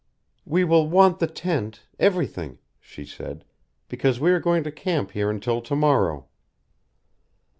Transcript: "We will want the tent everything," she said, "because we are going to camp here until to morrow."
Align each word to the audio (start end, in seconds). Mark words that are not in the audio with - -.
"We 0.47 0.63
will 0.63 0.89
want 0.89 1.19
the 1.19 1.27
tent 1.27 1.83
everything," 1.99 2.57
she 2.79 3.05
said, 3.05 3.45
"because 3.87 4.19
we 4.19 4.31
are 4.31 4.39
going 4.39 4.63
to 4.63 4.71
camp 4.71 5.11
here 5.11 5.29
until 5.29 5.61
to 5.61 5.75
morrow." 5.75 6.25